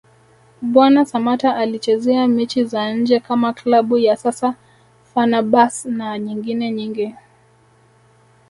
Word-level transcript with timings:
Mbwana 0.61 1.05
Samata 1.05 1.55
alichezea 1.55 2.27
mechi 2.27 2.63
za 2.63 2.93
nje 2.93 3.19
kama 3.19 3.53
Klabu 3.53 3.97
ya 3.97 4.17
sasa 4.17 4.55
Fenerbahce 5.13 5.89
na 5.89 6.19
nyengine 6.19 6.71
nyingi 6.71 7.15